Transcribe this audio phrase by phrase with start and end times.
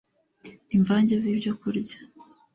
[0.75, 1.97] imvange z'ibyokurya